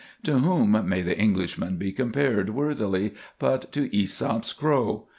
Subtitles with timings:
[0.23, 5.07] To whom may the Englishman be compared worthily, but to Esop's crow?